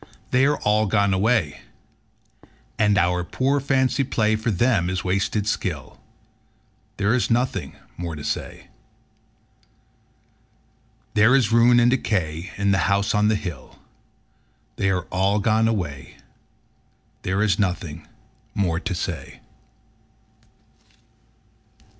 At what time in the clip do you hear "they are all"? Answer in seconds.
0.31-0.87, 14.75-15.37